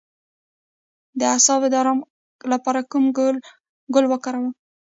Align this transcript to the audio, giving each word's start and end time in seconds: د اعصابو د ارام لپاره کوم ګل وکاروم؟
د 1.19 1.21
اعصابو 1.33 1.67
د 1.71 1.75
ارام 1.81 1.99
لپاره 2.51 2.79
کوم 2.91 3.05
ګل 3.95 4.05
وکاروم؟ 4.09 4.53